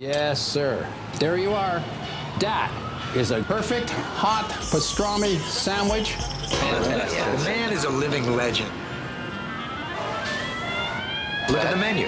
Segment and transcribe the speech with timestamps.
[0.00, 0.86] Yes, sir.
[1.18, 1.82] There you are.
[2.38, 2.70] That
[3.16, 6.14] is a perfect hot pastrami sandwich.
[6.48, 8.70] The man is a living legend.
[11.48, 12.06] Look at the menu.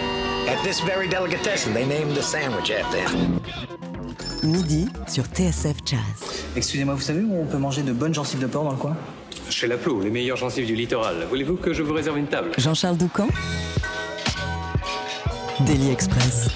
[0.48, 3.40] At this very delicatessen, they named the sandwich after him.
[4.44, 6.44] Midi sur TSF Jazz.
[6.54, 8.96] Excusez-moi, vous savez où on peut manger de bonnes gencives de porc dans le coin?
[9.48, 11.26] Chez La Plou, les meilleurs gencives du littoral.
[11.28, 12.52] Voulez-vous que je vous réserve une table?
[12.56, 13.26] Jean-Charles Doucan?
[15.66, 16.50] Daily Express.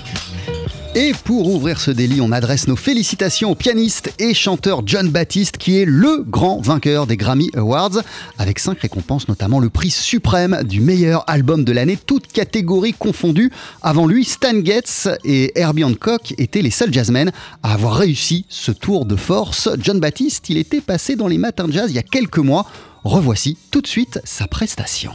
[0.96, 5.56] Et pour ouvrir ce délit, on adresse nos félicitations au pianiste et chanteur John Baptiste,
[5.56, 8.02] qui est le grand vainqueur des Grammy Awards,
[8.38, 13.50] avec cinq récompenses, notamment le prix suprême du meilleur album de l'année, toutes catégories confondues.
[13.82, 17.32] Avant lui, Stan Getz et Herbie Hancock étaient les seuls jazzmen
[17.64, 19.68] à avoir réussi ce tour de force.
[19.80, 22.66] John Baptiste, il était passé dans les matins de jazz il y a quelques mois.
[23.02, 25.12] Revoici tout de suite sa prestation.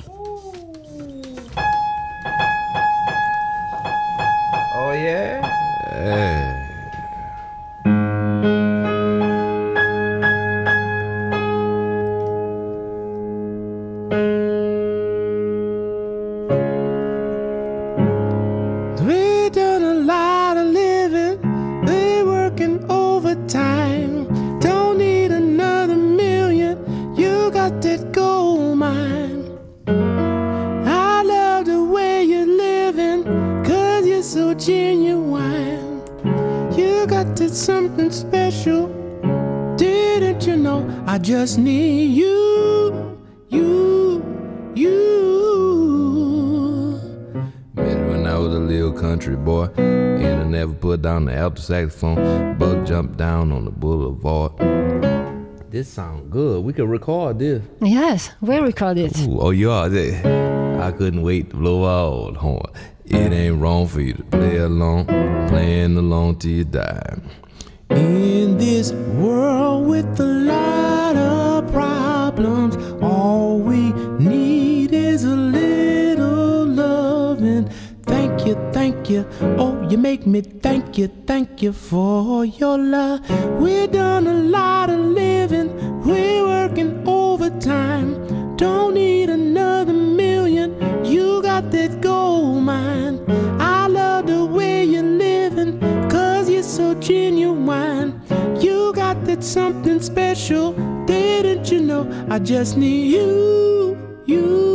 [4.75, 5.48] Oh yeah?
[5.99, 6.58] We
[51.19, 52.57] down the alto saxophone.
[52.57, 54.51] Bug jumped down on the boulevard.
[55.69, 56.63] This sound good.
[56.63, 57.61] We could record this.
[57.81, 59.17] Yes, we record it.
[59.19, 60.81] Ooh, oh, you are there.
[60.81, 62.71] I couldn't wait to blow out the horn.
[63.05, 65.07] It ain't wrong for you to play along,
[65.49, 67.17] playing along till you die.
[67.89, 77.69] In this world with a lot of problems, all we need is a little loving.
[78.03, 79.27] Thank you, thank you.
[79.41, 83.27] Oh, you make me thank you, thank you for your love.
[83.59, 88.55] We done a lot of living, we working overtime.
[88.55, 90.75] Don't need another million.
[91.03, 93.19] You got that gold mine.
[93.59, 95.79] I love the way you're living,
[96.09, 98.21] cause you're so genuine.
[98.61, 100.73] You got that something special,
[101.05, 102.27] didn't you know?
[102.29, 104.68] I just need you, you,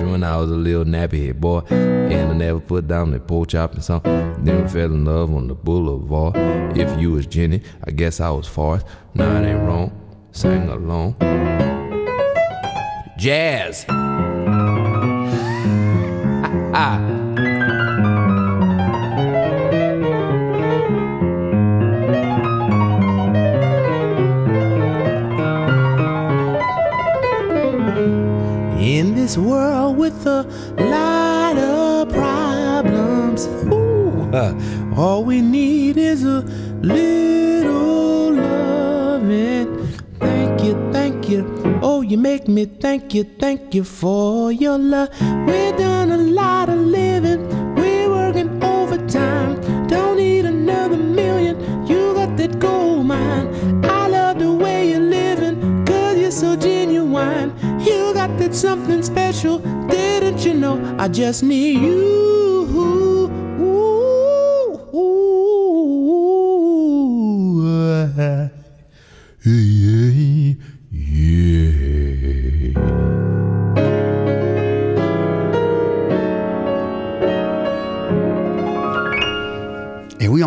[0.00, 1.60] You when I was a little nappy head boy.
[1.70, 4.44] And I never put down the pork chop and something.
[4.44, 6.36] Then fell in love on the boulevard.
[6.76, 8.86] If you was Jenny, I guess I was Forrest.
[9.14, 9.92] Nah, it ain't wrong.
[10.32, 11.16] Sang along.
[13.16, 13.86] Jazz!
[28.78, 29.75] In this world
[30.06, 30.42] with a
[30.78, 34.30] lot of problems, ooh,
[34.96, 36.42] all we need is a
[36.80, 39.88] little loving.
[40.20, 41.40] Thank you, thank you.
[41.82, 45.10] Oh, you make me thank you, thank you for your love.
[58.56, 59.58] Something special,
[59.88, 60.96] didn't you know?
[60.98, 62.95] I just need you.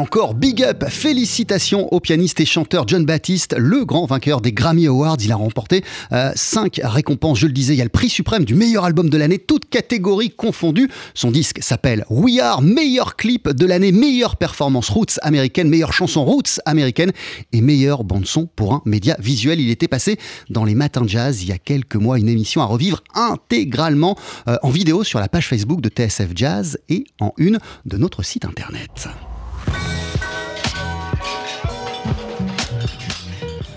[0.10, 4.88] Encore big up, félicitations au pianiste et chanteur John Baptiste, le grand vainqueur des Grammy
[4.88, 5.18] Awards.
[5.24, 7.76] Il a remporté 5 récompenses, je le disais.
[7.76, 10.90] Il y a le prix suprême du meilleur album de l'année, toutes catégories confondues.
[11.14, 16.26] Son disque s'appelle We Are, meilleur clip de l'année, meilleure performance roots américaine, meilleure chanson
[16.26, 17.12] roots américaine
[17.54, 19.60] et meilleure bande-son pour un média visuel.
[19.60, 20.18] Il était passé
[20.50, 24.18] dans les matins jazz il y a quelques mois, une émission à revivre intégralement
[24.48, 28.24] euh, en vidéo sur la page Facebook de TSF Jazz et en une de notre
[28.24, 29.08] site internet.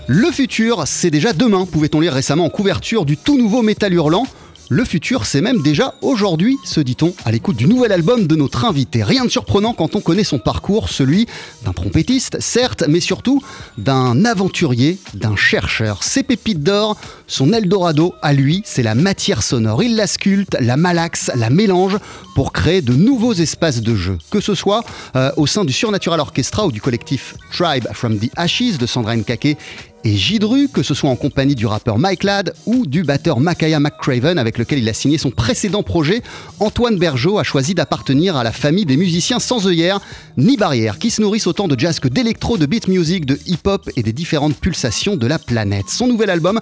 [0.07, 4.25] Le futur, c'est déjà demain, pouvait-on lire récemment en couverture du tout nouveau Métal Hurlant.
[4.67, 8.65] Le futur, c'est même déjà aujourd'hui, se dit-on, à l'écoute du nouvel album de notre
[8.65, 9.03] invité.
[9.03, 11.27] Rien de surprenant quand on connaît son parcours, celui
[11.63, 13.41] d'un trompettiste, certes, mais surtout
[13.77, 16.03] d'un aventurier, d'un chercheur.
[16.03, 16.97] Ses pépites d'or,
[17.27, 19.83] son Eldorado, à lui, c'est la matière sonore.
[19.83, 21.97] Il la sculpte, la malaxe, la mélange
[22.35, 24.17] pour créer de nouveaux espaces de jeu.
[24.31, 24.83] Que ce soit
[25.15, 29.15] euh, au sein du Surnatural Orchestra ou du collectif Tribe from the Ashes de Sandra
[29.15, 29.57] Nkake
[30.03, 33.79] et Gidru, que ce soit en compagnie du rappeur Mike Ladd ou du batteur Makaya
[33.79, 36.21] McCraven avec lequel il a signé son précédent projet,
[36.59, 40.01] Antoine Bergeau a choisi d'appartenir à la famille des musiciens sans œillères
[40.37, 43.89] ni barrières, qui se nourrissent autant de jazz que d'électro, de beat music, de hip-hop
[43.95, 45.89] et des différentes pulsations de la planète.
[45.89, 46.59] Son nouvel album,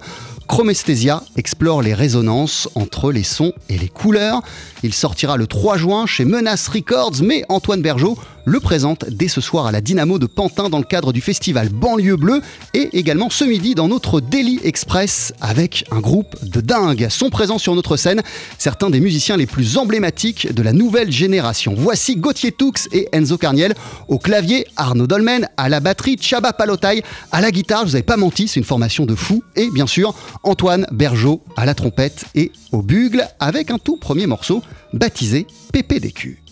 [0.48, 4.42] Chromesthesia, explore les résonances entre les sons et les couleurs.
[4.82, 9.40] Il sortira le 3 juin chez Menace Records, mais Antoine Bergeau le présente dès ce
[9.40, 12.42] soir à la Dynamo de Pantin dans le cadre du festival Banlieue Bleue
[12.74, 17.08] et également ce midi dans notre Daily Express avec un groupe de dingue.
[17.08, 18.22] Sont présents sur notre scène
[18.58, 21.74] certains des musiciens les plus emblématiques de la nouvelle génération.
[21.76, 23.74] Voici Gauthier Toux et Enzo Carniel
[24.08, 28.02] au clavier, Arnaud Dolmen à la batterie, Chaba Palotai à la guitare, je vous avais
[28.02, 32.24] pas menti, c'est une formation de fou et bien sûr Antoine Bergeau à la trompette
[32.34, 34.62] et au bugle avec un tout premier morceau
[34.92, 36.42] baptisé PPDQ.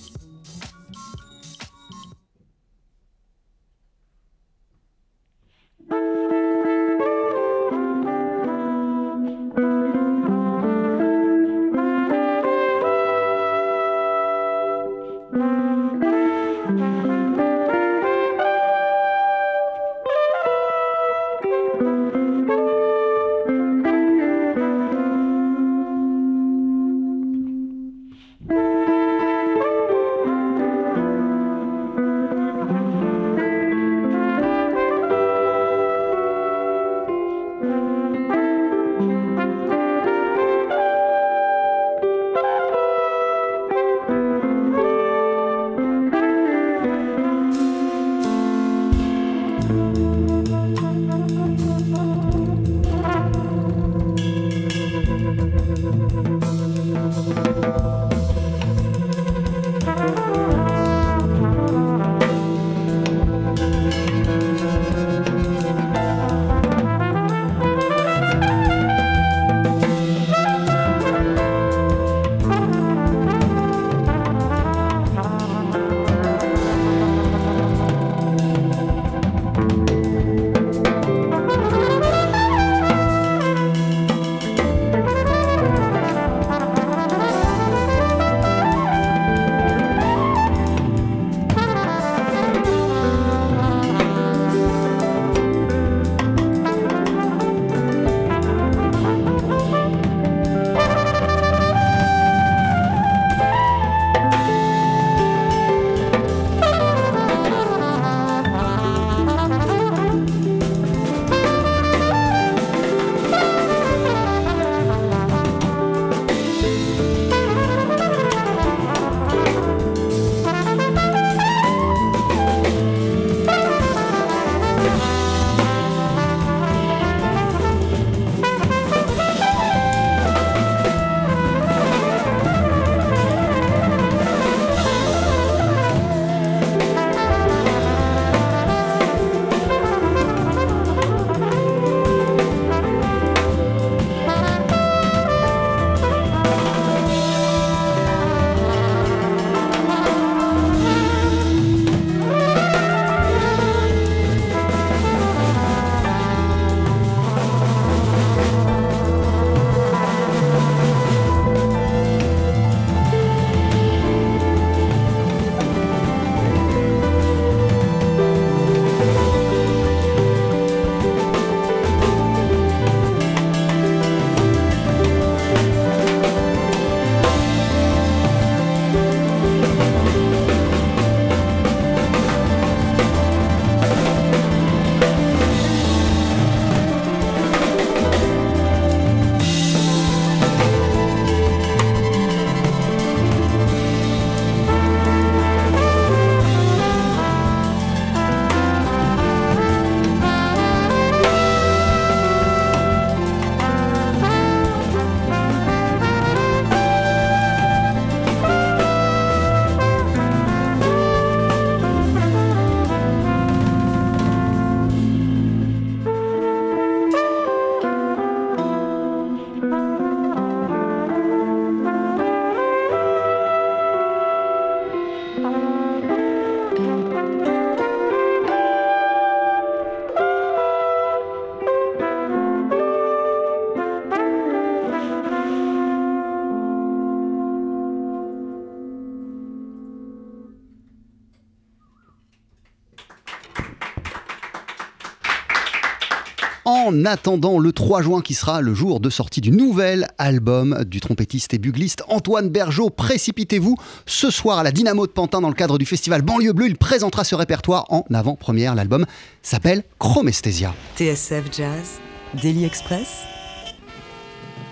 [247.01, 251.01] En attendant le 3 juin qui sera le jour de sortie du nouvel album du
[251.01, 255.55] trompettiste et bugliste Antoine Bergeau, précipitez-vous ce soir à la Dynamo de Pantin dans le
[255.55, 256.67] cadre du festival Banlieue Bleue.
[256.67, 258.75] Il présentera ce répertoire en avant-première.
[258.75, 259.07] L'album
[259.41, 260.75] s'appelle Chromesthesia.
[260.97, 262.01] TSF Jazz,
[262.43, 263.09] Daily Express,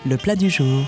[0.04, 0.84] le plat du jour.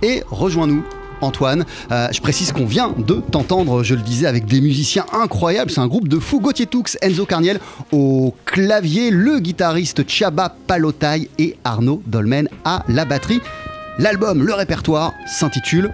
[0.00, 0.82] Et rejoins-nous
[1.20, 1.64] Antoine.
[1.90, 5.70] Euh, je précise qu'on vient de t'entendre, je le disais, avec des musiciens incroyables.
[5.70, 6.40] C'est un groupe de fous.
[6.40, 7.58] Gauthier Toux, Enzo Carniel
[7.92, 13.40] au clavier, le guitariste Chaba Palotai et Arnaud Dolmen à la batterie.
[13.98, 15.92] L'album, le répertoire s'intitule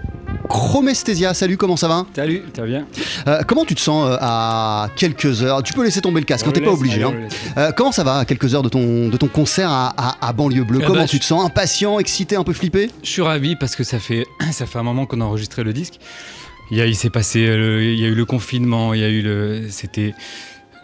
[0.49, 1.35] Chromesthesia.
[1.35, 2.87] Salut, comment ça va Salut, ça va bien
[3.27, 5.63] Euh, Comment tu te sens euh, à quelques heures?
[5.63, 7.03] Tu peux laisser tomber le casque, On hein, t'es pas obligé.
[7.03, 7.29] allez, hein.
[7.59, 10.33] Euh, comment ça va à quelques heures de ton, de ton concert à, à- à
[10.33, 10.81] Banlieue Bleue?
[10.83, 11.45] Eh Comment ben, tu te sens?
[11.45, 12.91] Impatient, excité, un peu flippé?
[13.03, 15.73] Je suis ravi parce que ça fait, ça fait un moment qu'on a enregistré le
[15.73, 15.95] disque.
[16.71, 19.23] Il, il s'est passé, le- il y a eu le confinement, il y a eu
[19.23, 20.15] le, c'était,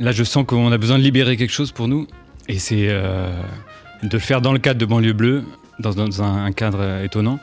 [0.01, 2.07] là je sens qu'on a besoin de libérer quelque chose pour nous
[2.49, 5.45] et c'est de le faire dans le cadre de banlieue bleue,
[5.81, 7.39] dans, dans un, cadre étonnant.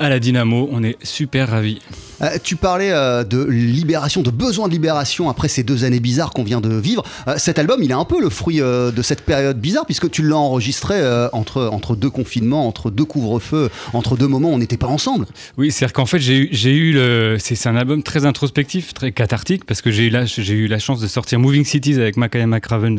[0.00, 1.78] À la Dynamo, on est super ravis.
[2.20, 6.30] Euh, tu parlais euh, de libération, de besoin de libération après ces deux années bizarres
[6.32, 7.04] qu'on vient de vivre.
[7.28, 10.22] Euh, cet album, il est un peu le fruit de cette période bizarre puisque tu
[10.26, 10.96] l'as enregistré
[11.32, 15.26] entre, entre deux confinements, entre deux couvre-feux, entre deux moments où on n'était pas ensemble.
[15.58, 17.36] Oui, c'est-à-dire qu'en fait, j'ai eu, j'ai eu le.
[17.38, 20.66] C'est c'est un album très introspectif, très cathartique, parce que j'ai eu, la- j'ai eu
[20.66, 22.98] la chance de sortir Moving Cities avec Makaya McRaven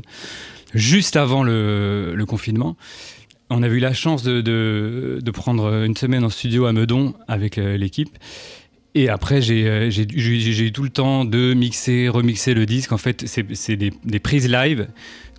[0.73, 2.75] juste avant le, le confinement.
[3.49, 7.57] On avait eu la chance de, de- prendre une semaine en studio à Meudon avec
[7.57, 8.09] euh, l'équipe.
[8.95, 12.91] Et après, j'ai euh, j'ai j'ai- eu tout le temps de mixer, remixer le disque.
[12.91, 14.87] En fait, c'est c'est des prises live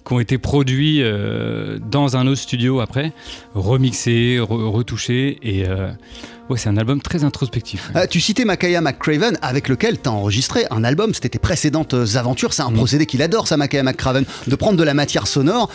[0.07, 3.13] qui ont été produits euh, dans un autre studio après,
[3.55, 5.39] remixés, re- retouchés.
[5.43, 5.89] Et euh,
[6.49, 7.91] ouais, c'est un album très introspectif.
[7.97, 11.95] Euh, tu citais Makaya McCraven avec lequel tu as enregistré un album, c'était tes précédentes
[12.15, 12.53] aventures.
[12.53, 15.71] C'est un procédé qu'il adore, ça, Makaya McCraven, de prendre de la matière sonore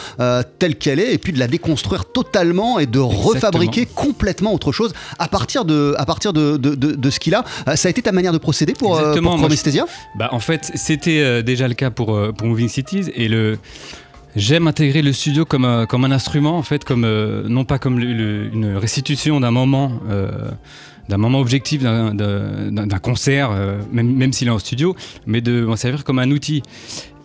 [0.60, 4.94] telle qu'elle est et puis de la déconstruire totalement et de refabriquer complètement autre chose
[5.20, 7.44] à partir de, à partir de, de, de- de ce qu'il a.
[7.76, 9.44] Ça a été ta manière de procéder pour, Exactement, pour je-
[10.18, 13.58] Bah, en fait, c'était déjà le cas pour, pour Moving Cities et le.
[14.36, 17.80] J'aime intégrer le studio comme, un- comme un instrument, en fait, comme, euh, non pas
[17.80, 20.52] comme une restitution d'un moment, euh,
[21.10, 22.14] d'un moment objectif, d'un-
[23.00, 24.96] concert, euh, même, même s'il est en studio,
[25.26, 26.64] mais de m'en servir comme un outil.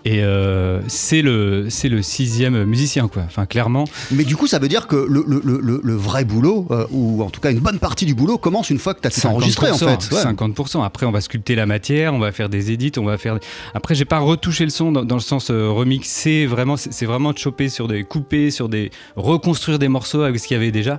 [0.08, 3.22] Et euh, c'est le, c'est le sixième musicien, quoi.
[3.26, 3.86] Enfin, clairement.
[4.12, 7.24] Mais du coup, ça veut dire que le, le- le- le- vrai boulot, euh, ou
[7.24, 9.26] en tout cas une bonne partie du boulot, commence une fois que tu as tout
[9.26, 10.14] enregistré en fait.
[10.14, 10.22] Ouais.
[10.22, 10.84] 50%.
[10.84, 13.38] Après, on va sculpter la matière, on va faire des édits, on va faire.
[13.74, 16.46] Après, j'ai pas retouché le son dans, dans le sens euh, remixer.
[16.46, 20.38] Vraiment, c'est c'est vraiment de choper sur des couper, sur des reconstruire des morceaux avec
[20.38, 20.98] ce qu'il y avait déjà.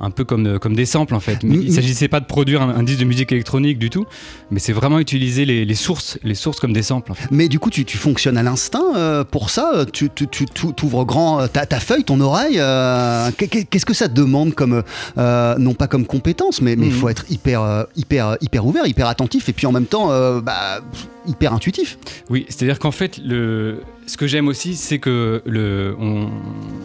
[0.00, 1.42] Un peu comme, euh, comme des samples en fait.
[1.44, 4.04] Mais Mm, il s'agissait pas de produire un, un disque de musique électronique du tout,
[4.50, 7.12] mais c'est vraiment utiliser les, les sources, les sources comme des samples.
[7.12, 7.28] En fait.
[7.30, 10.72] Mais du coup, tu, tu fonctionnes à l'instinct euh, pour ça Tu, tu, tu- tu-
[10.72, 14.54] t'ouvres grand euh, ta, ta feuille, ton oreille euh, qu'est- qu'est- Qu'est-ce que ça demande
[14.54, 14.82] comme,
[15.18, 16.98] euh, non pas comme compétence, mais mais il Mhm.
[16.98, 20.40] faut être hyper, euh, hyper, hyper ouvert, hyper attentif et puis en même temps euh,
[20.40, 20.80] bah,
[21.26, 21.98] hyper intuitif.
[22.30, 26.30] Oui, c'est-à-dire qu'en fait, le, ce que j'aime aussi, c'est que le, on,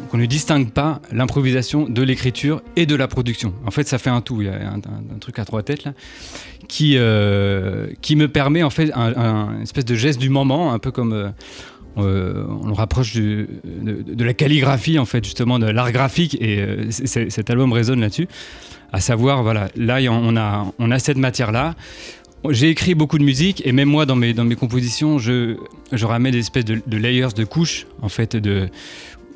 [0.10, 3.54] qu'on ne distingue pas l'improvisation de l'écriture et de la production.
[3.66, 4.42] En fait, ça fait un tout.
[4.42, 5.94] Il y a un, truc à trois têtes là,
[6.68, 10.92] qui, euh, qui me permet en fait un, espèce de geste du moment, un peu
[10.92, 11.30] comme euh,
[11.98, 13.48] euh, on le rapproche de,
[14.18, 16.38] la calligraphie en fait, justement de l'art graphique.
[16.42, 18.28] Et cet album résonne là-dessus.
[18.92, 21.76] À savoir, voilà, là on a, on a cette matière là.
[22.50, 25.58] J'ai écrit beaucoup de musique et même moi dans mes, dans mes compositions, je,
[25.92, 28.70] je ramène des espèces de, layers, de couches en fait de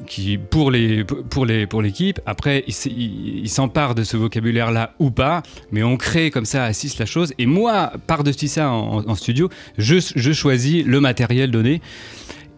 [0.07, 2.19] qui pour les pour les pour l'équipe.
[2.25, 6.31] Après, il, s- il- il s'empare de ce vocabulaire là ou pas, mais on crée
[6.31, 7.33] comme ça à six la chose.
[7.37, 11.81] Et moi, par-dessus ça en, studio, je, je choisis le matériel donné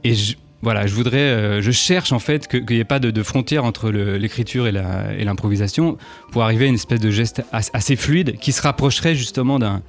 [0.04, 3.12] et je, voilà, je voudrais, euh, je cherche en fait qu'il n'y ait pas de,
[3.12, 5.98] de frontière entre l'écriture et l'improvisation
[6.32, 9.82] pour arriver à une espèce de geste as- assez fluide qui se rapprocherait justement d'un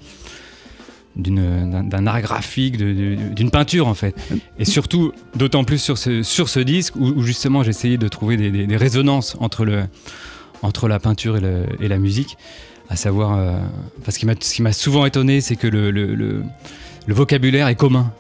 [1.17, 4.15] d'un art graphique, d'une peinture en fait.
[4.59, 8.51] Et surtout, d'autant plus sur ce, sur ce disque où, justement essayé de trouver des,
[8.51, 9.85] des- résonances entre, le,
[10.63, 12.37] entre la peinture et, la musique.
[12.89, 13.59] À savoir, euh,
[14.09, 16.15] ce qui m'a souvent étonné, c'est que le, le-
[17.15, 18.13] vocabulaire est commun.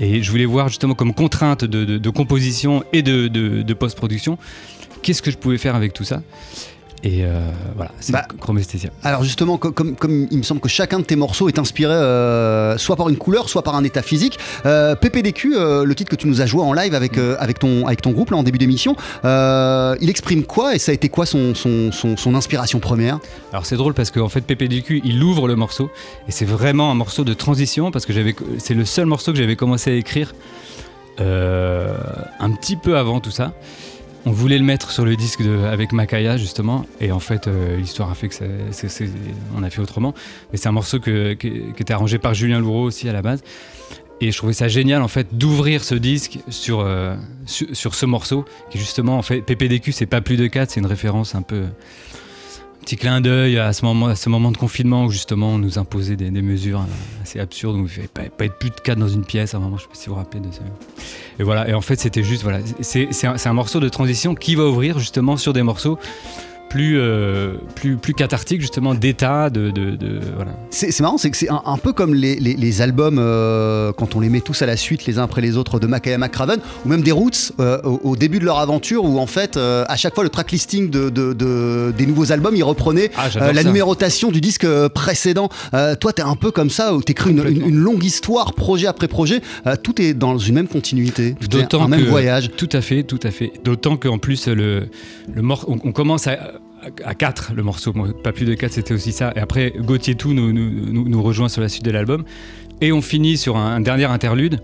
[0.00, 3.28] Et je voulais voir justement comme contrainte de, de- de composition et de-
[3.62, 4.38] de post-production,
[5.02, 6.22] qu'est-ce que je pouvais faire avec tout ça?
[7.04, 7.40] Et euh,
[7.76, 8.90] voilà, c'est Bah, Chromesthésia.
[9.04, 11.92] Alors justement, co- comme, comme il me semble que chacun de tes morceaux est inspiré
[11.94, 16.10] euh, soit par une couleur, soit par un état physique, euh, PPDQ, euh, le titre
[16.10, 18.42] que tu nous as joué en live avec, avec, ton, avec ton groupe là, en
[18.42, 22.80] début d'émission, il exprime quoi et ça a été quoi son, son, son, son inspiration
[22.80, 23.20] première?
[23.52, 25.90] Alors c'est drôle parce qu'en fait PPDQ il ouvre le morceau
[26.26, 28.12] et c'est vraiment un morceau de transition parce que
[28.58, 30.34] c'est le seul morceau que j'avais commencé à écrire
[31.18, 33.52] un petit peu avant tout ça.
[34.28, 38.10] On voulait le mettre sur le disque avec Makaya justement et en fait euh, l'histoire
[38.10, 38.44] a fait que ça-
[39.56, 40.12] on a fait autrement.
[40.52, 41.10] Mais c'est un morceau qui
[41.78, 43.42] était arrangé par Julien Louraud aussi à la base.
[44.20, 47.14] Et je trouvais ça génial en fait d'ouvrir ce disque sur, euh,
[47.46, 50.86] sur ce morceau qui justement en fait PPDQ c'est pas plus de 4 c'est une
[50.86, 51.62] référence un peu
[52.80, 55.78] petit clin d'œil à ce moment, à ce moment de confinement où justement on nous
[55.78, 58.98] imposait des, mesures euh, assez absurdes où il ne fallait pas, être plus de 4
[58.98, 60.60] dans une pièce à un moment, je sais pas si vous vous rappelez de ça.
[61.38, 64.64] Et voilà, et en fait c'était juste, voilà, c'est un morceau de transition qui va
[64.64, 65.98] ouvrir justement sur des morceaux
[66.68, 70.52] plus, euh, plus, plus cathartiques justement d'état, de, de, de- voilà.
[70.70, 73.92] C'est c'est marrant, c'est que c'est un, un peu comme les, les- les albums, euh,
[73.92, 76.18] quand on les met tous à la suite, les uns après les autres, de Makaya
[76.18, 79.56] McCraven, ou même des Roots, euh, au, au début de leur aventure, où en fait,
[79.56, 83.28] à chaque fois, le track listing de, de- de- des nouveaux albums, ils reprenaient Ah,
[83.52, 83.64] la ça.
[83.64, 85.48] numérotation du disque précédent.
[86.00, 89.08] Toi, t'es un peu comme ça, où t'écris une, une, une longue histoire, projet après
[89.08, 89.40] projet,
[89.82, 92.50] tout est dans une même continuité, est un même voyage.
[92.56, 93.52] Tout à fait, tout à fait.
[93.64, 94.88] D'autant qu'en plus, le,
[95.32, 96.38] le mor- on, on commence à,
[97.04, 97.92] à 4 le morceau,
[98.22, 99.32] pas plus de 4, c'était aussi ça.
[99.36, 102.24] Et après, Gauthier Tout nous, nous, nous- rejoint sur la suite de l'album.
[102.80, 104.60] Et on finit sur un, dernier interlude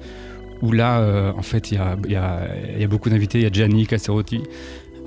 [0.62, 1.78] où là, euh, en fait, il
[2.08, 3.38] y a, beaucoup d'invités.
[3.38, 4.42] Il y a Gianni Casserotti,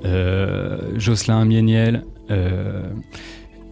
[0.04, 2.82] euh, Jocelyn Mieniel, euh,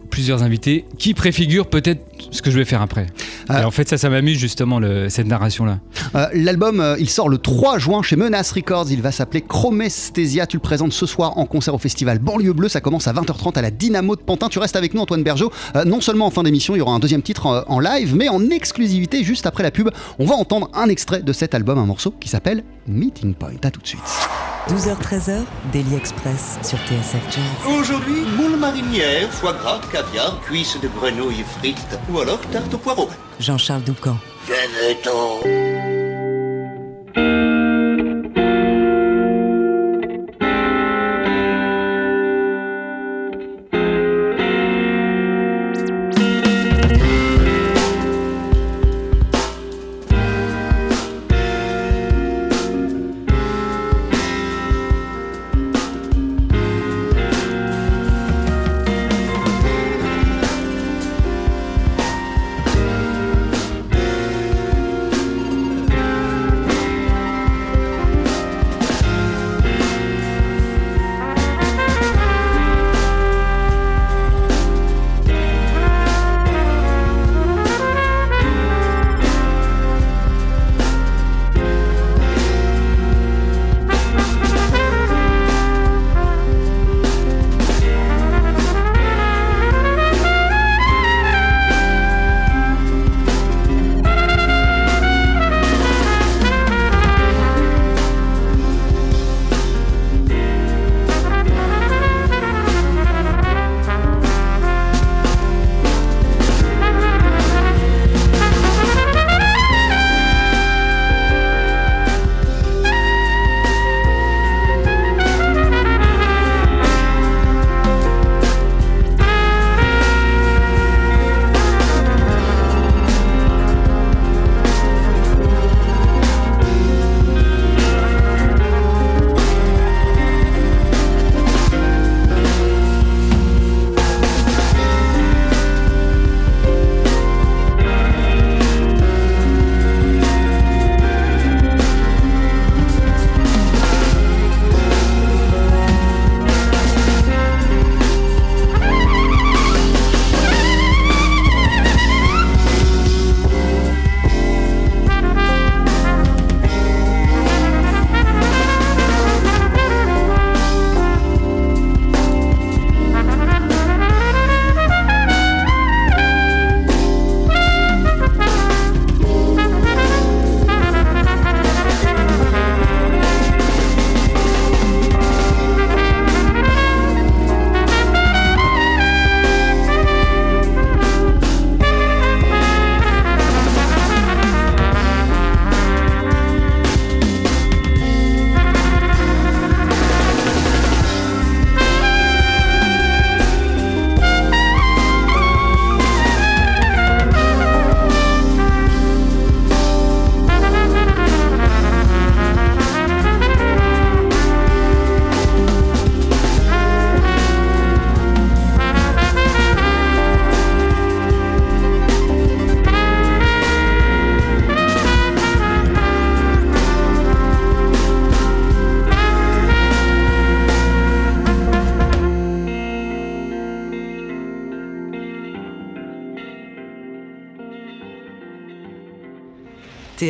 [0.09, 3.07] plusieurs invités qui préfigurent peut-être ce que je vais faire après.
[3.49, 5.79] Et en fait, ça, ça m'amuse justement, le- cette narration-là.
[6.15, 8.87] Euh, L'album, euh, il sort le 3 juin chez Menace Records.
[8.91, 10.47] Il va s'appeler Chromesthésia.
[10.47, 12.69] Tu le présentes ce soir en concert au festival Banlieue Bleue.
[12.69, 14.49] Ça commence à 20h30 à la Dynamo de Pantin.
[14.49, 15.51] Tu restes avec nous, Antoine Bergeau.
[15.75, 18.15] Euh, non seulement en fin d'émission, il y aura un deuxième titre euh, en live,
[18.15, 19.89] mais en exclusivité juste après la pub.
[20.19, 23.51] On va entendre un extrait de cet album, un morceau qui s'appelle Meeting Point.
[23.63, 24.01] À tout de suite.
[24.69, 27.73] 12h-13h, Daily Express sur TSF Jazz.
[27.79, 33.09] Aujourd'hui, moule marinière, foie gras, caviar, cuisses de grenouille frites ou alors tarte au poireau.
[33.39, 34.17] Jean-Charles Doucan.
[34.47, 35.41] Venez-t'en.
[35.43, 35.96] Thank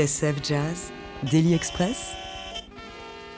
[0.08, 0.92] TSF Jazz,
[1.24, 2.14] Daily Express,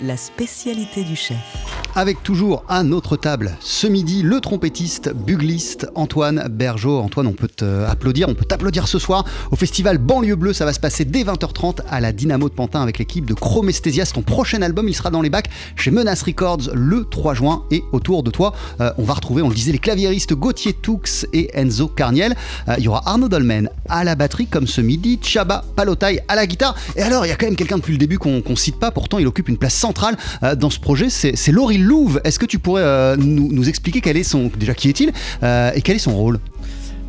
[0.01, 1.58] la spécialité du chef.
[1.99, 6.97] Avec toujours à notre table ce midi le trompettiste, bugliste Antoine Bergeau.
[6.97, 10.53] Antoine, on peut t'applaudir, on peut t'applaudir ce soir au festival Banlieue Bleue.
[10.53, 14.05] Ça va se passer dès 20h30 à la Dynamo de Pantin avec l'équipe de Chromesthesia.
[14.05, 17.65] C'est ton prochain album, il sera dans les bacs chez Menace Records le 3 juin.
[17.69, 21.01] Et autour de toi, euh, on va retrouver, on le disait, les claviéristes Gauthier Toux
[21.33, 22.33] et Enzo Carniel.
[22.69, 26.35] Euh, il y aura Arnaud Dolmen à la batterie comme ce midi, Chaba Palotai à
[26.35, 26.75] la guitare.
[26.95, 28.89] Et alors, il y a quand même quelqu'un depuis le début qu'on qu'on cite pas,
[28.89, 32.21] pourtant il occupe une place centrale euh, dans ce projet, c'est Laurie Louve.
[32.23, 35.81] Est-ce que tu pourrais euh, nous, expliquer quel est son, déjà qui est-il euh, et
[35.81, 36.39] quel est son rôle?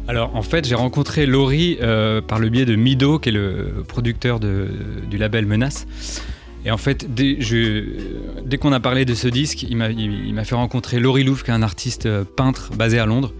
[0.09, 3.85] Alors en fait, j'ai rencontré Laurie euh, par le biais de Mido, qui est le
[3.87, 5.87] producteur du label Menace.
[6.64, 7.38] Et en fait, dès,
[8.59, 11.62] qu'on a parlé de ce disque, il m'a fait rencontrer Laurie Louvre, qui est un
[11.62, 13.33] artiste peintre basé à Londres,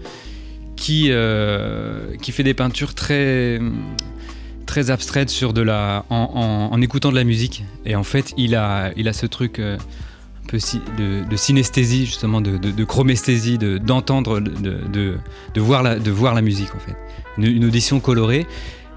[0.75, 1.11] qui,
[2.21, 3.59] qui fait des peintures très,
[4.65, 7.63] très abstraites sur de la, en, écoutant de la musique.
[7.85, 9.61] Et en fait, il a, il a ce truc
[10.47, 10.57] peu
[10.97, 14.49] de, de synesthésie, justement, de, de, de chromesthésie, de- d'entendre, de,
[14.91, 15.15] de,
[15.53, 16.95] de voir la, de voir la musique, en fait.
[17.37, 18.45] Une, une audition colorée.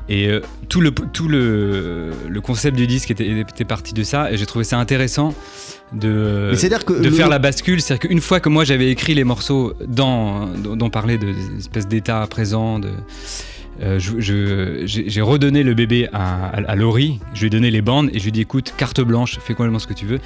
[0.09, 4.31] Et euh, tout, le, tout le, le concept du disque était, était parti de ça,
[4.31, 5.33] et j'ai trouvé ça intéressant
[5.95, 6.51] de,
[6.85, 7.81] que de le- faire la bascule.
[7.81, 11.57] C'est-à-dire qu'une fois que moi j'avais écrit les morceaux dans, dont, dont parlait de des
[11.59, 12.91] espèces d'état présent, de,
[13.81, 13.99] euh,
[14.85, 18.19] j'ai redonné le bébé à, à, à Laurie, je lui ai donné les bandes et
[18.19, 20.21] je lui ai dit écoute, carte blanche, fais complètement ce que tu veux.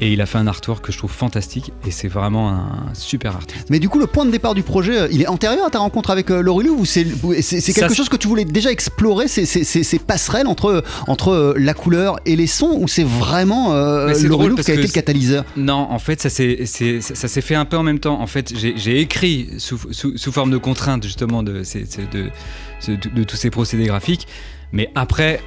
[0.00, 3.34] Et il a fait un artwork que je trouve fantastique et c'est vraiment un super
[3.34, 3.66] artiste.
[3.68, 5.80] Mais du coup, le point de départ du projet, euh, il est antérieur à ta
[5.80, 9.44] rencontre avec euh, Laurie ou c'est Ça, quelque chose que tu voulais déjà explorer, ces,
[9.44, 13.72] ces- ces- ces passerelles entre, entre euh, la couleur et les sons ou c'est vraiment
[13.74, 15.44] euh, Laurie qui a été le catalyseur?
[15.56, 18.20] Non, en fait, ça s'est fait un peu en même temps.
[18.20, 21.62] En fait, j'ai écrit sous, sous, sous forme de contrainte justement de-
[22.86, 24.28] de tous ces procédés graphiques.
[24.70, 25.40] Mais après,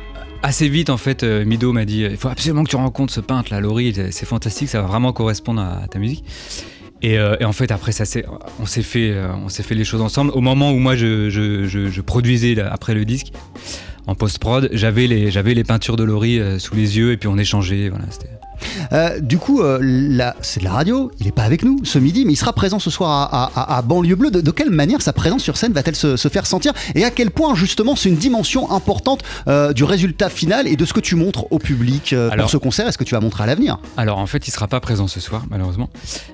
[0.43, 3.21] assez vite, en fait, euh, Mido m'a dit il faut absolument que tu rencontres ce
[3.21, 6.23] peintre là, Laurie, c'est fantastique, ça va vraiment correspondre à, ta musique.
[7.03, 8.05] Et, euh, en fait, après, ça
[8.59, 10.31] on s'est fait, euh, on s'est fait les choses ensemble.
[10.35, 13.33] Au moment où moi je, je- je- produisais après le disque,
[14.07, 14.15] en
[14.71, 17.89] j'avais les, j'avais les peintures de Laurie euh, sous les yeux et puis on échangeait.
[17.89, 18.05] Voilà.
[18.93, 19.79] Euh, du coup, euh,
[20.41, 22.79] c'est de la radio, il n'est pas avec nous ce midi, mais il sera présent
[22.79, 24.31] ce soir à, à- à Banlieue Bleue.
[24.31, 27.11] De, de quelle manière sa présence sur scène va-t-elle se, se faire sentir Et à
[27.11, 30.99] quel point, justement, c'est une dimension importante euh, du résultat final et de ce que
[30.99, 33.79] tu montres au public Alors- pour ce concert Est-ce que tu vas montrer à l'avenir?
[33.97, 35.89] Alors en fait, il sera pas présent ce soir, malheureusement.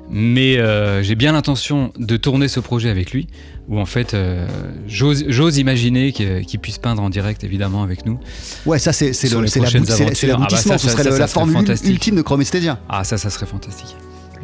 [0.09, 0.57] Mais
[1.03, 3.27] j'ai bien l'intention de tourner ce projet avec lui,
[3.69, 4.47] où en fait, euh,
[4.87, 8.17] j'ose imaginer qu'il puisse peindre en direct, évidemment, avec nous.
[8.65, 10.35] Ouais, ça, c'est c'est Sur le- les c'est la prochaines bout- c'est la- c'est aventures.
[10.35, 12.79] Ah bah l'aboutissement, ce serait ça, la formule ultime de Chromesthesia.
[12.89, 13.95] Ah ça, ça serait fantastique.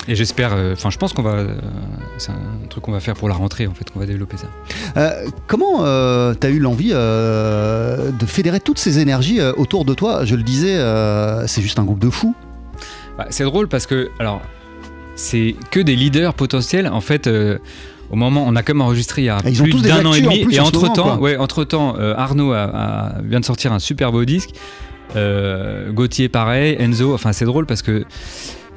[0.10, 1.56] Et j'espère, euh, enfin, je pense qu'on va, euh,
[2.18, 4.48] c'est un truc qu'on va faire pour la rentrée, en fait, qu'on va développer ça.
[4.98, 10.26] Euh, comment euh, t'as eu l'envie de fédérer toutes ces énergies autour de toi?
[10.26, 10.76] Je le disais,
[11.48, 12.36] c'est juste un groupe de fous.
[13.18, 14.42] Bah, c'est drôle parce que, alors,
[15.16, 16.88] c'est que des leaders potentiels.
[16.88, 17.58] En fait, euh,
[18.12, 20.20] au moment, on a quand même enregistré il y a ils plus d'un an et
[20.26, 20.48] en demi.
[20.56, 21.20] Et en ce entre moment, temps, quoi.
[21.20, 24.50] ouais, entre temps, Arnaud a- a- vient de sortir un super beau disque.
[25.16, 26.76] Euh, Gauthier, pareil.
[26.80, 28.04] Enzo, enfin, c'est drôle parce que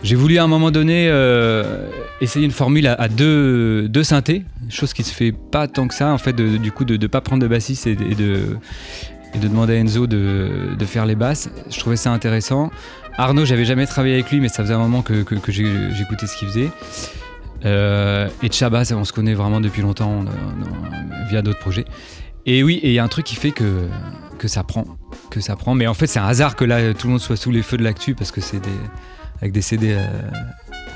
[0.03, 1.89] j'ai voulu à un moment donné euh,
[2.21, 5.95] essayer une formule à, à deux, deux synthés, chose qui se fait pas tant que
[5.95, 8.15] ça, en fait, de- du coup, de ne pas prendre de bassiste et, de- et
[8.15, 8.39] de,
[9.35, 11.49] et de demander à Enzo de, de faire les basses.
[11.71, 12.71] Je trouvais ça intéressant.
[13.19, 16.49] Arnaud, j'avais jamais travaillé avec lui, mais ça faisait un moment que, j'écoutais ce qu'il
[16.49, 16.71] faisait.
[17.65, 20.25] Euh, et Chaba, on se connaît vraiment depuis longtemps
[21.29, 21.87] via d'autres projets.
[22.45, 23.89] Et oui, et il y a un truc qui fait que,
[24.39, 24.85] que ça prend,
[25.31, 25.75] que ça prend.
[25.75, 27.77] Mais en fait, c'est un hasard que là, tout le monde soit sous les feux
[27.77, 28.79] de l'actu parce que c'est des
[29.41, 30.07] avec des CD euh,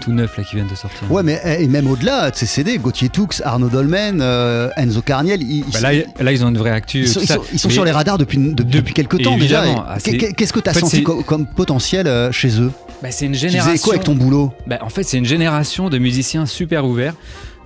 [0.01, 1.11] tout neufs là qui viennent de sortir.
[1.13, 5.43] Ouais, mais et même au-delà de ces CD, Gauthier Toux, Arnaud Dolmen, euh, Enzo Carniel,
[5.43, 7.01] ils, ils Bah sont- là, là, ils ont une vraie actu.
[7.01, 9.63] ils sont, ils sont- ils sont sur les radars depuis, de- depuis quelques temps déjà.
[9.87, 12.73] Ah, Qu'est-ce que tu as en fait, senti comme, potentiel euh, chez eux?
[13.03, 13.73] Bah, c'est une Tu génération.
[13.73, 14.53] faisais quoi avec ton boulot?
[14.67, 17.15] Bah, en fait, c'est une génération de musiciens super ouverts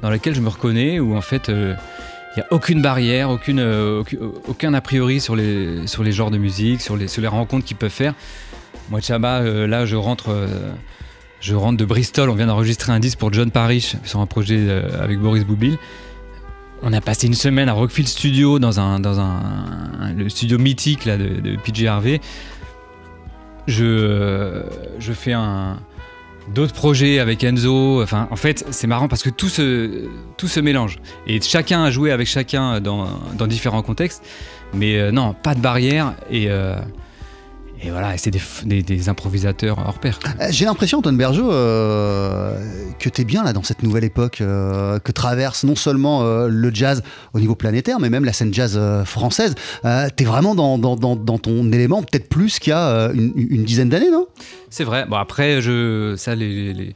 [0.03, 1.77] dans laquelle je me reconnais, où en fait, il
[2.37, 4.17] n'y a aucune barrière, aucune, aucun,
[4.49, 7.65] aucun a priori sur les, sur les genres de musique, sur les, sur les rencontres
[7.65, 8.15] qu'ils peuvent faire.
[8.91, 10.47] Moi, Chaba, euh, là, je rentre, euh,
[11.41, 12.29] je rentre de Bristol.
[12.29, 15.79] On vient d'enregistrer un disque pour John Parrish sur un projet euh, avec Boris Boublil.
[16.83, 21.07] On a passé une semaine à Rockfield Studio, dans un, dans un, le studio mythique
[21.07, 22.21] là, de, de PJ Harvey.
[23.67, 24.63] Je,
[24.99, 25.79] je fais un,
[26.55, 28.03] d'autres projets avec Enzo.
[28.03, 30.99] Enfin, en fait, c'est marrant parce que tout se, tout se mélange.
[31.27, 34.23] Et chacun a joué avec chacun dans, dans différents contextes.
[34.75, 36.13] Mais non, pas de barrière.
[36.31, 36.51] Et,
[37.85, 40.19] et voilà, c'est des, f- des- des improvisateurs hors pair.
[40.41, 42.59] Euh, J'ai l'impression, Antoine Bergeau, euh,
[42.99, 46.49] que tu es bien là dans cette nouvelle époque euh, que traverse non seulement euh,
[46.49, 47.03] le jazz
[47.35, 49.55] au niveau planétaire, mais même la scène jazz française.
[49.83, 53.33] tu es vraiment dans, dans- dans- dans ton élément, peut-être plus qu'il y a une,
[53.37, 54.27] une dizaine d'années, non?
[54.71, 55.07] C'est vrai.
[55.09, 56.95] Bon, après, je, ça, les, les, les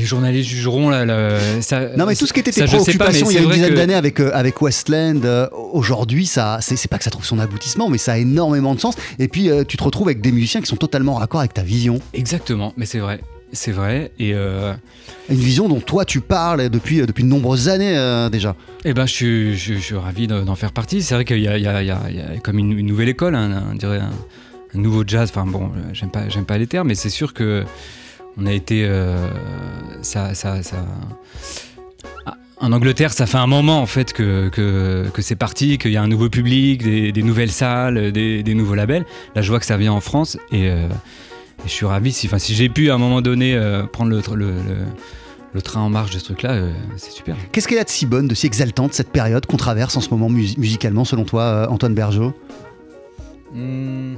[0.00, 0.88] journalistes jugeront.
[0.90, 3.50] Là, là, ça, Non, mais tout ce qui était tes préoccupations il y a une
[3.50, 7.24] dizaine que- d'années avec, euh, avec Westland, euh, aujourd'hui, ça, c'est pas que ça trouve
[7.26, 8.94] son aboutissement, mais ça a énormément de sens.
[9.18, 11.52] Et puis, euh, tu te retrouves avec des musiciens qui sont totalement en raccord avec
[11.54, 12.00] ta vision.
[12.14, 13.20] Exactement, mais c'est vrai.
[13.54, 14.12] C'est vrai.
[14.18, 14.32] Et.
[14.34, 14.72] euh,
[15.28, 18.56] Une vision dont toi, tu parles depuis, depuis de nombreuses années euh, déjà.
[18.86, 21.02] Eh ben, je suis, je, je suis ravi d'en faire partie.
[21.02, 22.00] C'est vrai qu'il y, y y y a
[22.42, 24.10] comme une, une nouvelle école, hein, on dirait un,
[24.74, 25.28] un nouveau jazz.
[25.30, 27.62] Enfin bon, j'aime pas, j'aime pas les termes, mais c'est sûr que
[28.38, 29.28] on a été, euh,
[30.02, 30.84] ça, ça, ça-
[32.26, 35.92] Ah, En Angleterre, ça fait un moment en fait que, que, que c'est parti, qu'il
[35.92, 39.04] y a un nouveau public, des, des nouvelles salles, des, des nouveaux labels.
[39.34, 42.12] Là, je vois que ça vient en France et, euh, et je suis ravi.
[42.12, 44.86] Si, j'ai pu à un moment donné euh, prendre le, tr- le, le-
[45.54, 46.62] le train en marche de ce truc-là,
[46.96, 47.36] c'est super.
[47.52, 50.08] Qu'est-ce qu'elle a de si bonne, de si exaltante, cette période qu'on traverse en ce
[50.08, 52.32] moment mus- musicalement, selon toi, Antoine Bergeau?
[53.52, 54.14] Hmm,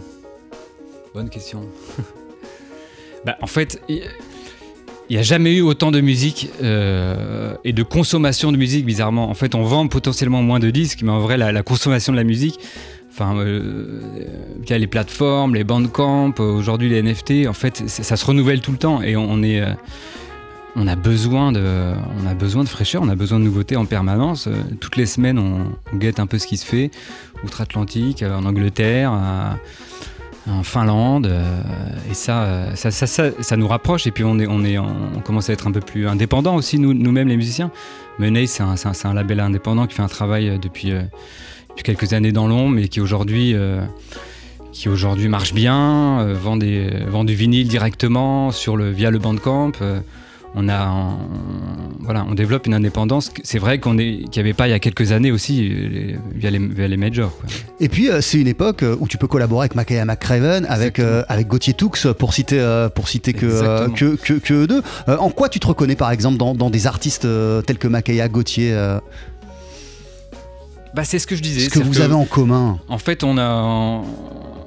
[1.12, 1.62] Bonne question.
[3.25, 4.03] bah, en fait, il
[5.11, 9.29] n'y a jamais eu autant de musique euh, et de consommation de musique, bizarrement.
[9.29, 12.25] En fait, on vend potentiellement moins de disques, mais en vrai, la, consommation de la
[12.25, 12.59] musique,
[13.11, 14.01] enfin, euh,
[14.67, 18.73] via les plateformes, les bandcamp, euh, aujourd'hui les NFT, en fait, ça se renouvelle tout
[18.73, 19.61] le temps et on, est.
[19.61, 19.73] euh,
[20.77, 21.95] on a besoin de,
[22.69, 24.47] fraîcheur, on a besoin de nouveautés en permanence.
[24.49, 26.91] Euh, Toutes les semaines, on, on guette un peu ce qui se fait
[27.45, 29.57] outre-Atlantique, euh, en Angleterre, à-
[30.50, 31.42] en Finlande, euh,
[32.11, 34.07] et ça, euh, ça, ça, ça, nous rapproche.
[34.07, 36.78] Et puis on est, on est, on commence à être un peu plus indépendants aussi
[36.78, 37.70] nous, nous-mêmes les musiciens.
[38.18, 42.12] Menace, c'est un, un- un label indépendant qui fait un travail euh, depuis, depuis quelques
[42.12, 43.54] années dans l'ombre, mais qui aujourd'hui
[44.72, 44.88] qui
[45.28, 49.72] marche bien, vend, des, vend du vinyle directement sur le, via le Bandcamp.
[50.57, 51.19] On, a, on,
[52.01, 53.33] voilà, on développe une indépendance.
[53.43, 55.88] C'est vrai qu'on est, qu'il n'y avait pas il y a quelques années aussi euh,
[55.88, 57.37] les- via, les, via les majors.
[57.37, 57.47] quoi.
[57.81, 60.99] Et puis, euh, c'est une époque euh, où tu peux collaborer avec Makaya McCraven, avec,
[61.01, 64.83] euh, avec Gauthier Toux, pour citer, pour citer que, que, que, que eux deux.
[65.09, 67.27] En quoi tu te reconnais, par exemple, dans, dans des artistes
[67.67, 68.75] tels que Makaya, Gauthier
[70.95, 71.61] Bah, c'est ce que je disais.
[71.69, 74.03] Ce que vous avez en commun En fait, on a,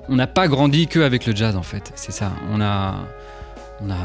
[0.10, 1.56] on n'a pas grandi que avec le jazz.
[1.56, 2.32] En fait, c'est ça.
[2.54, 2.96] On a,
[3.86, 3.96] on a.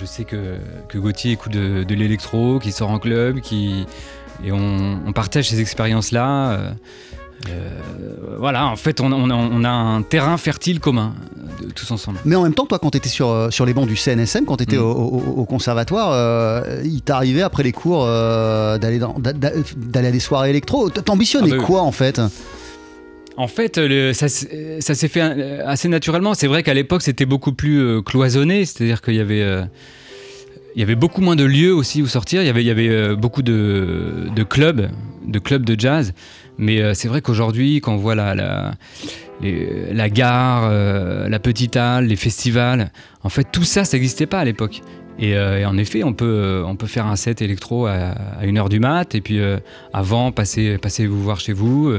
[0.00, 0.56] Je sais que
[0.88, 3.86] que Gauthier écoute de, de l'électro, qui sort en club, qui
[4.44, 6.50] et on, on partage ces expériences-là.
[6.50, 6.70] euh,
[7.50, 7.70] euh,
[8.38, 11.14] voilà, en fait, on, on a, on a un terrain fertile commun,
[11.76, 12.18] tous ensemble.
[12.24, 14.44] Mais en même temps, toi, quand tu étais sur, euh, sur les bancs du CNSM,
[14.44, 14.82] quand tu étais Mm.
[14.82, 20.50] au, au- au conservatoire, euh, il t'arrivait après les cours euh, d'aller à des soirées
[20.50, 20.90] électro.
[20.90, 21.64] T'ambitionnais Ah bah oui.
[21.66, 22.20] quoi, en fait?
[23.38, 23.80] En fait,
[24.14, 26.34] ça, s'est fait euh, assez naturellement.
[26.34, 29.62] C'est vrai qu'à l'époque, c'était beaucoup plus euh, cloisonné, c'est-à-dire qu'il y avait, euh,
[30.74, 32.42] y avait beaucoup moins de lieux aussi où sortir.
[32.42, 34.88] Il y avait, beaucoup de, clubs,
[35.24, 36.14] de clubs de jazz.
[36.58, 38.74] Mais c'est vrai qu'aujourd'hui, quand on voit la,
[40.08, 40.70] gare,
[41.28, 42.90] la petite halle, les festivals,
[43.22, 44.80] en fait, tout ça, ça n'existait pas à l'époque.
[45.20, 49.20] Et, en effet, on peut, faire un set électro à, à 1h du mat, et
[49.20, 49.38] puis
[49.92, 51.92] avant, passer, passer vous voir chez vous.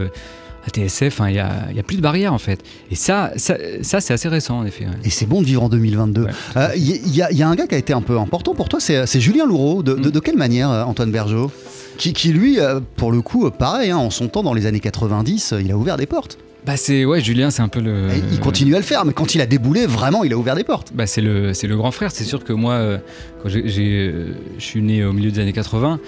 [0.65, 2.59] À TSF, hein, il n'y a, y a plus de barrières en fait.
[2.91, 4.85] Et ça, ça, ça, c'est assez récent en effet.
[4.85, 4.91] ouais.
[5.03, 6.27] Et c'est bon de vivre en 2022.
[6.57, 8.53] Euh, Il y, a- il y a un gars qui a été un peu important
[8.53, 9.83] pour toi, c'est Julien Louraud.
[9.83, 10.01] De, Mm.
[10.01, 11.51] de- de quelle manière, euh, Antoine Bergeau?
[11.97, 14.79] Qui, qui, lui, euh, pour le coup, pareil, hein, en son temps, dans les années
[14.79, 16.37] 90, euh, il a ouvert des portes.
[16.65, 18.09] Bah c'est ouais, Julien, c'est un peu le.
[18.09, 20.55] Et il continue à le faire, mais quand il a déboulé, vraiment, il a ouvert
[20.55, 20.91] des portes.
[20.93, 22.11] Bah c'est le c'est le grand frère.
[22.11, 22.99] C'est sûr que moi,
[23.41, 25.99] quand j'ai- je suis né au milieu des années 80.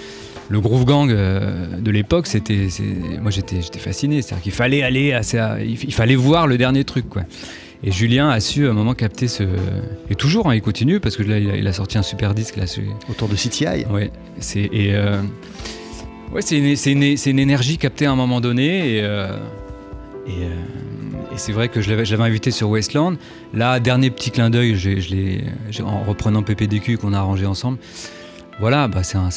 [0.51, 2.67] Le groove gang euh, de l'époque, c'était,
[3.21, 4.21] moi j'étais, j'étais fasciné.
[4.21, 5.21] C'est-à-dire qu'il fallait aller, à,
[5.63, 7.21] il, fallait voir le dernier truc, quoi.
[7.83, 9.43] Et Julien a su à un moment capter ce,
[10.09, 12.35] et toujours, hein, il continue parce que là, il a, il a sorti un super
[12.35, 12.65] disque là.
[13.09, 13.85] Autour de CTI.
[13.89, 15.21] Ouais, c'est et euh,
[16.33, 19.35] ouais, c'est une, une- une énergie captée à un moment donné et euh,
[20.27, 23.15] et, euh, et c'est vrai que je l'avais, invité sur Westland.
[23.53, 24.75] Là, dernier petit clin d'œil,
[25.83, 27.77] en reprenant PPDQ qu'on a arrangé ensemble.
[28.61, 29.31] Voilà, bah c'est un,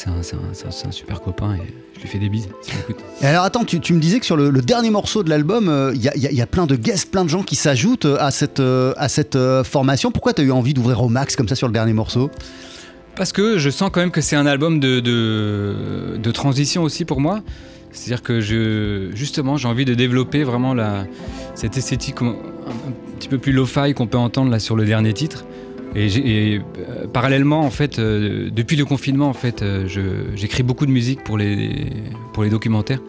[0.91, 2.47] super copain et je lui fais des bises.
[3.21, 5.67] Et alors attends, tu, tu me disais que sur le, le dernier morceau de l'album,
[5.67, 8.17] euh, il y, a, y y plein de guests, plein de gens qui s'ajoutent euh,
[8.19, 10.11] à cette, euh, à cette euh, formation.
[10.11, 12.29] Pourquoi tu as eu envie d'ouvrir au max comme ça sur le dernier morceau?
[13.15, 17.03] Parce que je sens quand même que c'est un album de, de, de transition aussi
[17.03, 17.41] pour moi.
[17.93, 21.07] C'est-à-dire que je, justement, j'ai envie de développer vraiment la,
[21.55, 25.13] cette esthétique un, un petit peu plus lo-fi qu'on peut entendre là sur le dernier
[25.13, 25.45] titre.
[25.95, 29.87] Et, euh, parallèlement, en fait, euh, depuis le confinement, en fait, euh,
[30.35, 31.87] j'écris beaucoup de musique pour les,
[32.33, 32.99] pour les documentaires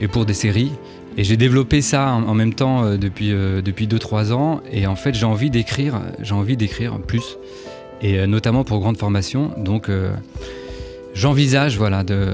[0.00, 0.72] et pour des séries.
[1.16, 4.60] Et j'ai développé ça en, même temps depuis euh, depuis 2-3 ans.
[4.72, 7.38] Et en fait, j'ai envie d'écrire, j'ai envie d'écrire plus,
[8.02, 9.52] et notamment pour grande formation.
[9.56, 9.88] Donc
[11.14, 12.32] j'envisage, voilà, de,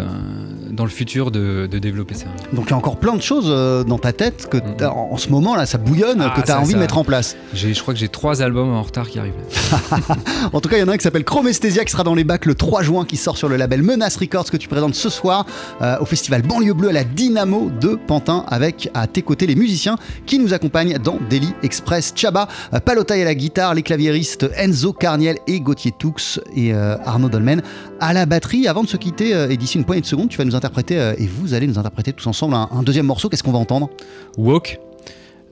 [0.71, 2.27] dans le futur de, de développer ça.
[2.53, 5.17] Donc il y a encore plein de choses euh, dans ta tête que t'as- en,
[5.17, 6.75] ce moment là, ça bouillonne, Ah, que tu as ça, envie ça.
[6.77, 7.37] de mettre en place.
[7.55, 9.35] J'ai, je crois que j'ai trois albums en retard qui arrivent.
[10.53, 12.25] En tout cas, il y en a un qui s'appelle Chromesthesia qui sera dans les
[12.25, 15.09] bacs le 3 juin, qui sort sur le label Menace Records que tu présentes ce
[15.11, 15.47] soir
[15.83, 19.55] euh, au festival Banlieue Bleue à la Dynamo de Pantin avec à tes côtés les
[19.55, 22.13] musiciens qui nous accompagnent dans Daily Express.
[22.17, 26.15] Chaba, euh, Palotaille à la guitare, les claviéristes Enzo Carniel et Gauthier Toux
[26.57, 27.63] et euh, Arnaud Dolmen
[28.01, 28.67] à la batterie.
[28.71, 30.97] Avant de se quitter, euh, et d'ici une poignée de secondes, tu vas nous interpréter
[30.97, 33.29] euh, et vous allez nous interpréter tous ensemble un, deuxième morceau.
[33.29, 33.91] Qu'est-ce qu'on va entendre?
[34.39, 34.79] Walk.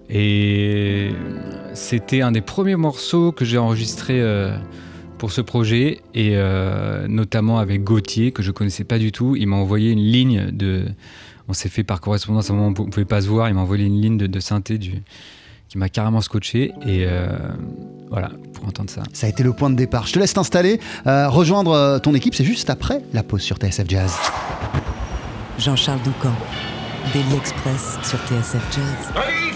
[0.09, 1.11] Et
[1.74, 4.57] c'était un des premiers morceaux que j'ai enregistré euh,
[5.18, 6.37] pour ce projet, et
[7.09, 9.35] notamment avec Gauthier, que je connaissais pas du tout.
[9.35, 10.85] Il m'a envoyé une ligne de.
[11.48, 13.48] On s'est fait par correspondance, à un moment où on pouvait pas se voir.
[13.48, 15.02] Il m'a envoyé une ligne de synthé du,
[15.68, 16.72] qui m'a carrément scotché.
[16.87, 17.28] Et euh,
[18.11, 19.02] voilà, pour entendre ça.
[19.12, 20.07] Ça a été le point de départ.
[20.07, 22.35] Je te laisse t'installer, euh, rejoindre euh, ton équipe.
[22.35, 24.14] C'est juste après la pause sur TSF Jazz.
[25.59, 26.33] Jean-Charles Doucan,
[27.12, 29.12] Daily Express sur TSF Jazz.
[29.16, 29.47] Allez,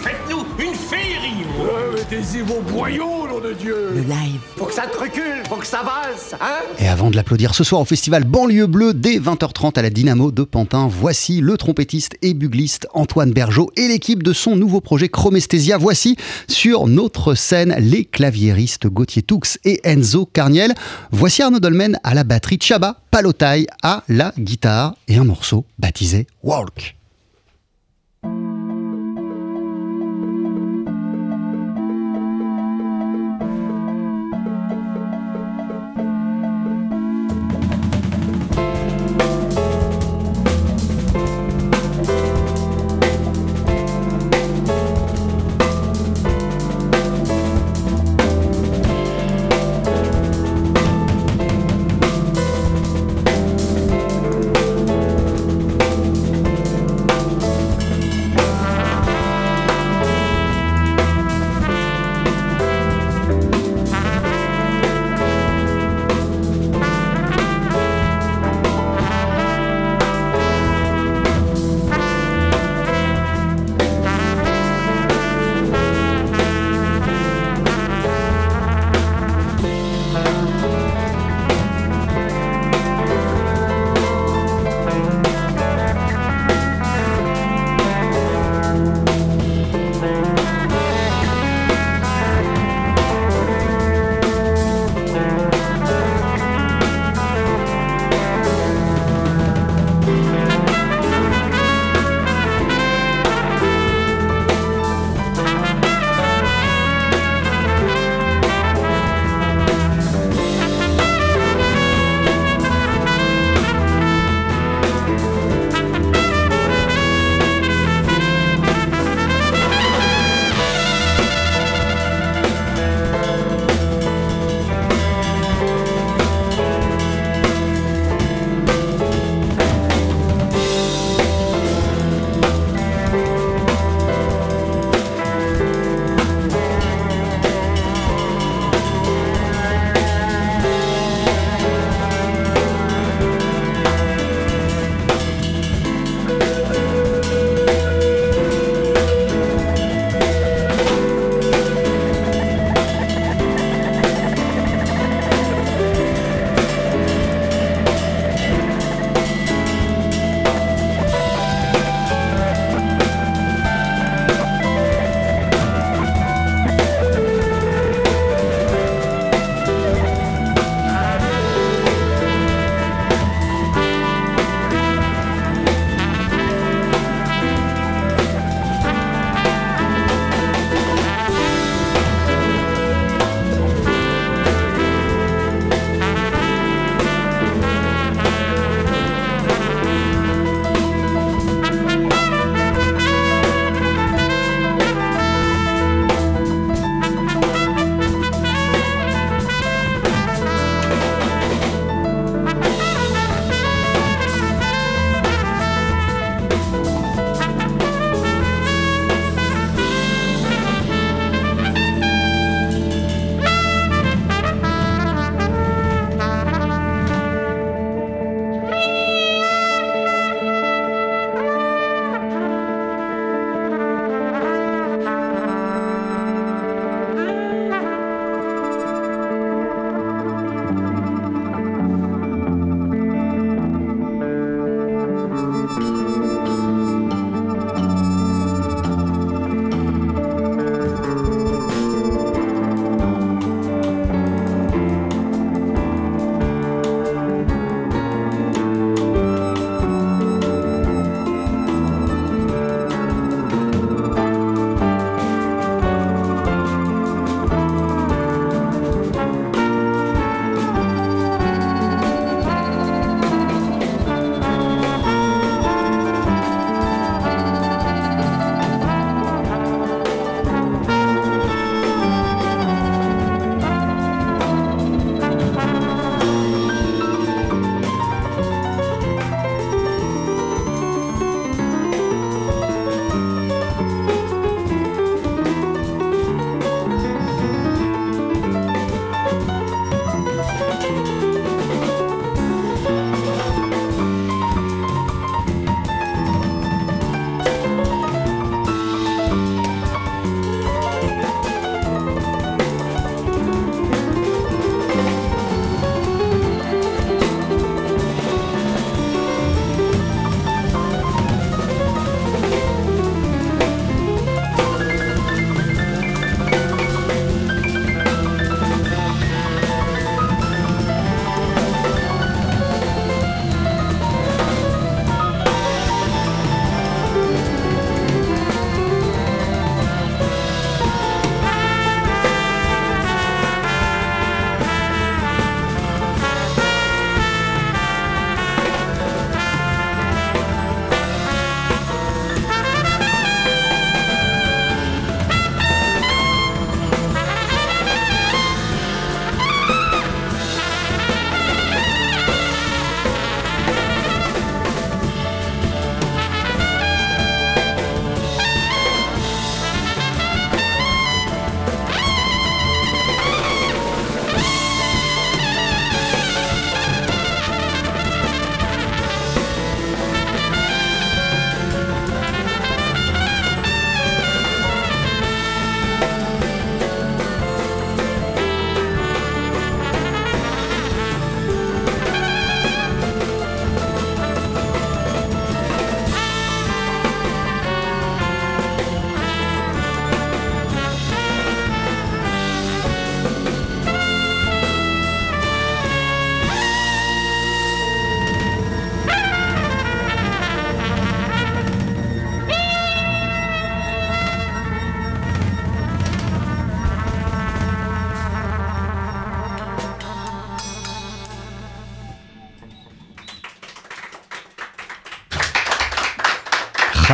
[2.11, 4.41] Mettez-y vos boyaux, nom de Dieu Le live.
[4.57, 7.63] Faut que ça te recule, faut que ça valse, hein Et avant de l'applaudir ce
[7.63, 12.17] soir au festival Banlieue Bleue dès 20h30 à la Dynamo de Pantin, voici le trompettiste
[12.21, 15.79] et bugliste Antoine Bergeau et l'équipe de son nouveau projet Chromesthesia.
[15.79, 16.17] Voici
[16.49, 20.75] sur notre scène les claviéristes Gauthier Toux et Enzo Carniel.
[21.13, 26.27] Voici Arnaud Dolmen à la batterie, Chaba Palotaille à la guitare et un morceau baptisé
[26.43, 26.63] Walk.
[26.63, 27.02] Walk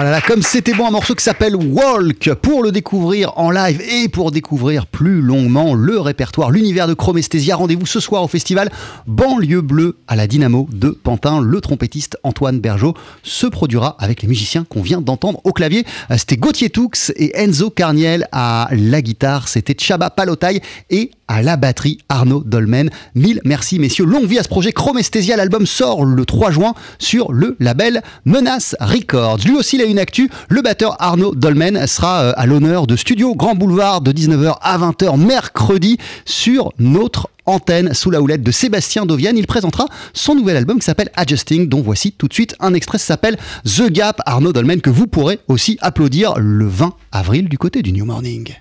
[0.01, 2.33] Ah comme c'était bon, un morceau qui s'appelle Walk.
[2.35, 7.57] Pour le découvrir en live et pour découvrir plus longuement le répertoire, l'univers de Chromesthesia,
[7.57, 8.71] rendez-vous ce soir au festival
[9.09, 11.41] Banlieue Bleue à la Dynamo de Pantin.
[11.41, 12.95] Le trompettiste Antoine Bergeau
[13.25, 15.85] se produira avec les musiciens qu'on vient d'entendre au clavier.
[16.17, 19.49] C'était Gauthier Toux et Enzo Carniel à la guitare.
[19.49, 22.91] C'était Chaba Palotaille et à la batterie Arnaud Dolmen.
[23.14, 24.05] Mille merci messieurs.
[24.05, 25.37] Longue vie à ce projet Chromesthesia.
[25.37, 29.39] L'album sort le 3 juin sur le label Menace Records.
[29.45, 30.31] Lui aussi il a une actu.
[30.49, 34.79] Le batteur Arnaud Dolmen sera euh, à l'honneur de Studio Grand Boulevard de 19h à
[34.79, 39.33] 20h mercredi sur notre antenne sous la houlette de Sébastien Dovian.
[39.35, 42.99] Il présentera son nouvel album qui s'appelle Adjusting, dont voici tout de suite un extrait
[42.99, 47.83] s'appelle The Gap Arnaud Dolmen que vous pourrez aussi applaudir le 20 avril du côté
[47.83, 48.55] du New Morning.